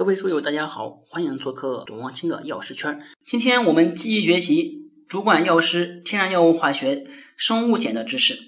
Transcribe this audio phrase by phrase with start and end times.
[0.00, 3.02] 各位书友，大家好，欢迎做客董望清的药师圈。
[3.26, 8.38] 今天我们继续学习主管药师天然药物化学生物碱的知识。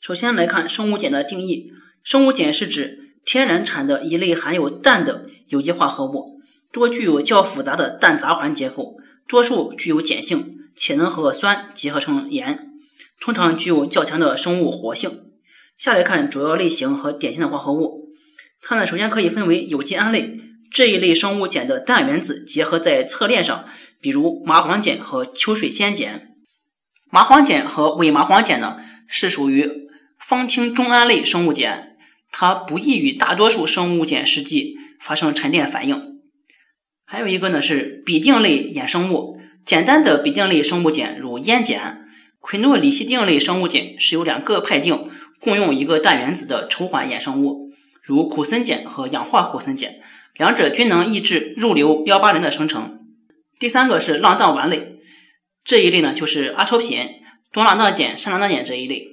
[0.00, 1.70] 首先来看生物碱的定义：
[2.02, 6.40] 生物碱是指天然产的一类含有氮的有机化合物，
[6.72, 8.96] 多具有较复杂的氮杂环结构，
[9.28, 12.70] 多数具有碱性，且能和酸结合成盐，
[13.20, 15.24] 通常具有较强的生物活性。
[15.76, 18.14] 下来看主要类型和典型的化合物，
[18.62, 20.38] 它呢首先可以分为有机胺类。
[20.72, 23.66] 这一类生物碱的氮原子结合在侧链上，
[24.00, 26.28] 比如麻黄碱和秋水仙碱。
[27.10, 29.70] 麻黄碱和伪麻黄碱呢，是属于
[30.18, 31.96] 芳烃中胺类生物碱，
[32.30, 36.20] 它不易与大多数生物碱试剂发生沉淀反应。
[37.04, 42.06] 还有一个呢是吡啶类衍生物，简单的吡啶类生物碱如烟碱、
[42.40, 49.96] 喹诺里西定类生物碱是由两个派定共用一个氮原子的稠缓衍生物，如苦参碱和氧化苦参碱。
[50.36, 53.00] 两者均能抑制肉瘤标靶磷的生成。
[53.58, 54.96] 第三个是浪荡烷类，
[55.64, 56.98] 这一类呢就是阿托品、
[57.52, 59.08] 多浪荡碱、山浪荡碱这一类。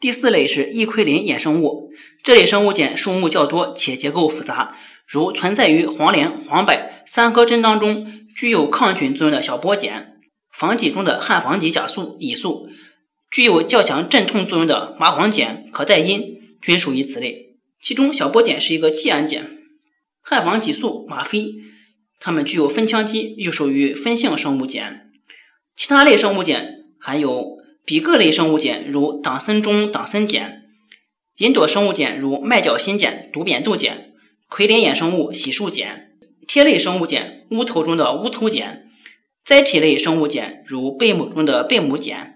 [0.00, 1.90] 第四类是异喹啉衍生物，
[2.22, 6.74] 这类生物碱数目较多且结构复杂，如存在于黄连、黄柏、
[7.06, 10.14] 三颗针当中具有抗菌作用的小波碱，
[10.52, 12.68] 防己中的汉防己甲素、乙素，
[13.30, 16.22] 具有较强镇痛作用的麻黄碱、可待因
[16.62, 17.56] 均属于此类。
[17.82, 19.57] 其中小波碱是一个季胺碱。
[20.30, 21.54] 汉防己素、吗啡，
[22.20, 25.08] 它们具有分羟基，又属于分性生物碱。
[25.74, 26.66] 其他类生物碱
[27.00, 30.64] 含有比铬类生物碱，如党参中党参碱；
[31.38, 34.12] 吲哚生物碱如麦角新碱、毒扁豆碱；
[34.50, 36.10] 喹磷衍生物洗漱碱；
[36.46, 38.82] 萜类生物碱乌头中的乌头碱；
[39.46, 42.34] 甾体类生物碱如贝母中的贝母碱。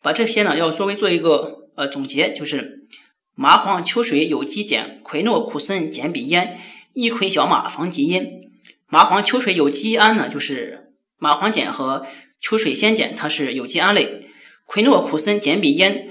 [0.00, 2.86] 把这些呢，要稍微做一个呃总结，就是
[3.34, 6.60] 麻黄秋水有机碱、喹诺苦参碱比烟。
[6.94, 8.50] 异喹小马防己因，
[8.88, 12.06] 麻黄秋水有机胺呢，就是麻黄碱和
[12.40, 14.26] 秋水仙碱，它是有机胺类。
[14.66, 16.10] 喹诺苦参碱比烟，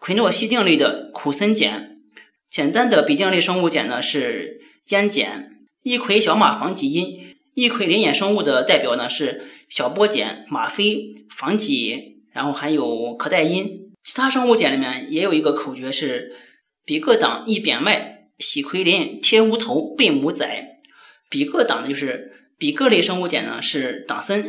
[0.00, 1.96] 喹诺烯定类的苦参碱。
[2.50, 5.50] 简单的吡啶类生物碱呢是烟碱。
[5.82, 13.92] 异喹小马防己因，异喹磷衍生物的代表呢是小波碱、吗啡、防己，然后还有可待因。
[14.02, 16.34] 其他生物碱里面也有一个口诀是
[16.84, 18.17] 比铬党异扁麦。
[18.38, 20.46] 喜奎林贴乌头贝母仔，
[21.28, 24.44] 比个党的就是比铬类生物碱呢是党参，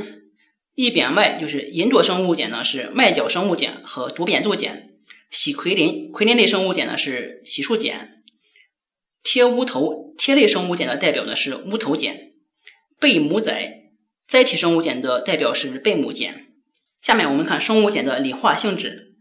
[0.76, 4.90] 异扁麦就是吲哚生物碱呢是麦角生物碱和毒扁豆碱，
[5.32, 8.22] 喜奎林、奎林类生物碱呢是洗漱碱，
[9.24, 12.16] 贴乌头贴类生物碱的代表呢是乌头碱，
[13.00, 13.90] 贝母载
[14.30, 16.46] 甾体生物碱的代表是贝母碱。
[17.02, 19.16] 下面我们看生物碱的理化性质，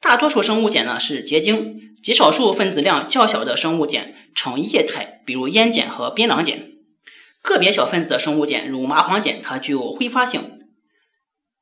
[0.00, 1.85] 大多数生物碱呢是结晶。
[2.02, 6.58] 极少数分子量较小的生物碱呈液态，比如烟碱和槟榔碱；
[7.42, 10.60] 个别小分子的生物碱，如麻黄碱，它具有挥发性。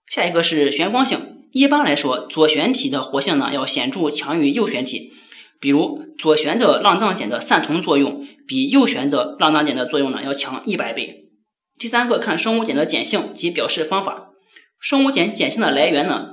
[0.06, 5.12] 下一个是旋光性，一般来说，左旋体的活性呢要显著强于右旋体，
[5.61, 11.31] 比如左旋的浪荡碱的散瞳作用比右旋的浪荡碱的作用呢要强一百倍。
[11.78, 14.31] 第三个看生物碱的碱性及表示方法，
[14.78, 16.27] 生物碱碱性的来源呢，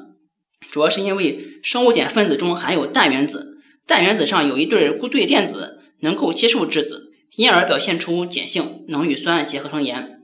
[0.69, 3.50] 主要是因为生物碱分子中含有氮原子。
[3.87, 10.21] 氮原子上有一对固对电子，能够接受质子，因而表现出碱性，能与酸结合成盐。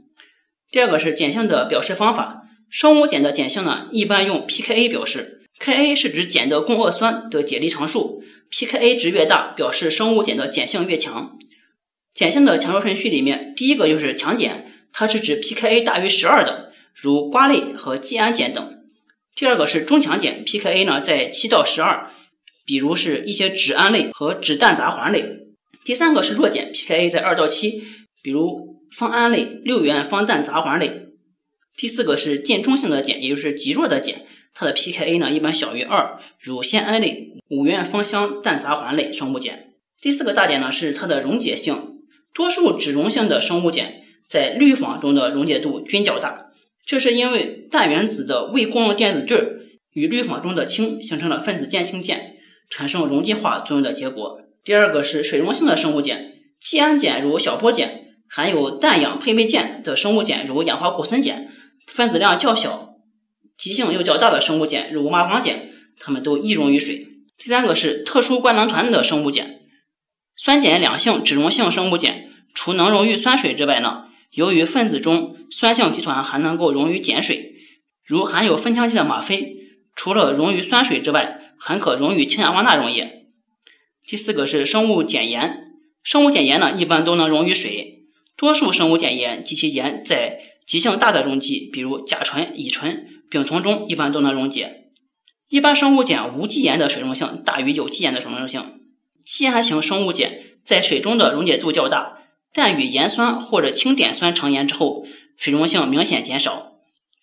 [0.71, 11.37] 第二个是碱性的表示方法，生物碱的碱性呢，一般用 pKa 表示，Ka 是指碱的共轭酸的解离常数，pKa 值越大，表示生物碱的碱性越强。
[12.13, 18.83] 碱性的强弱顺序里面，第一个就是强碱，它是指 pKa 大于十二的，如瓜类和季铵碱等。
[19.35, 22.11] 第二个是中强碱，pKa 呢在七到十二。
[22.67, 25.47] 比如是一些脂胺类和脂氮杂环类。
[25.85, 27.81] 第三个是弱碱，pKa 在二到七，
[28.21, 31.07] 比如芳胺类、六元芳氮杂环类。
[31.77, 34.23] 第四个是近中性的碱，也就是极弱的碱，
[34.53, 39.67] 它的 pKa 呢一般小于二，如酰胺类、五元芳香氮杂环类生物碱。
[40.01, 42.01] 第四个大点呢是它的溶解性，
[42.33, 43.93] 多数脂溶性的生物碱
[44.27, 46.47] 在氯仿中的溶解度均较大，
[46.85, 49.41] 这是因为氮原子的未共用电子对
[49.93, 52.33] 与氯仿中的氢形成了分子间氢键。
[52.69, 54.41] 产生溶剂化作用的结果。
[54.63, 61.47] 第二个是水溶性的生物碱，季胺碱如小波碱，含有氮氧配位键的生物碱如氧化苦参碱，
[61.87, 62.95] 分子量较小，
[63.57, 65.69] 极性又较大的生物碱如麻黄碱，
[65.99, 67.07] 它们都易溶于水。
[67.37, 69.59] 第三个是特殊官能团的生物碱，
[70.35, 77.53] 酸碱两性脂溶性生物碱，除能溶于酸水之外呢，由于分子中酸性集团还能够溶于碱水，
[78.05, 79.55] 如含有酚羟基的吗啡，
[79.95, 81.46] 除了溶于酸水之外。
[81.59, 83.25] 还可溶于氢氧化钠溶液。
[84.05, 85.73] 第四个是生物碱盐，
[86.03, 88.03] 生物碱盐呢一般都能溶于水，
[88.35, 94.85] 多数生物碱盐及其盐在极性大的溶剂，比如甲醇、乙醇、丙酮中，一般都能溶解。
[95.49, 98.81] 一般生物碱无机盐的水溶性大于有机盐的水溶性。
[99.25, 100.33] 稀罕型生物碱
[100.63, 102.19] 在水中的溶解度较大，
[102.53, 105.05] 但与盐酸或者氢碘酸成盐之后，
[105.37, 106.73] 水溶性明显减少。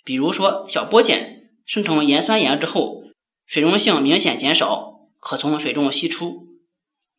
[0.04, 3.03] 比如说小波碱生成盐酸盐之后，
[3.46, 6.48] 水溶性明显减少，可从水中析出。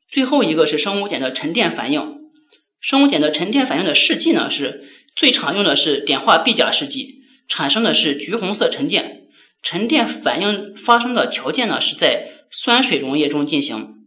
[0.07, 2.31] 最后一个是生物碱的沉淀反应。
[2.80, 9.27] 生物碱的沉淀反应的试剂呢，是最常用的是碘化铋钾试剂，产生的是橘红色沉淀。
[9.63, 14.06] 沉淀反应发生的条件呢，是在酸水溶液中进行。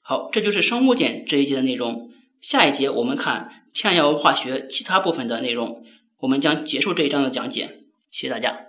[0.00, 2.10] 好，这就是生物碱这一节的内容。
[2.40, 5.84] 下一节我们看天然药物化学其他部分的内容，
[6.18, 7.82] 我们将结束这一章的讲解。
[8.10, 8.66] 谢谢大家。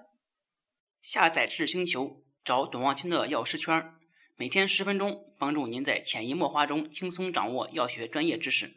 [1.02, 3.94] 下载知识星球，找董望清的药师圈，
[4.38, 8.72] 每天十分钟，帮助您在潜移默化中轻松掌握药学专业知识。